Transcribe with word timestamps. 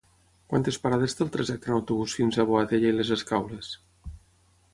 Quantes 0.53 0.79
parades 0.85 1.15
té 1.19 1.23
el 1.25 1.29
trajecte 1.35 1.71
en 1.71 1.75
autobús 1.75 2.15
fins 2.21 2.41
a 2.41 2.47
Boadella 2.53 2.95
i 2.95 2.97
les 2.97 3.13
Escaules? 3.19 3.71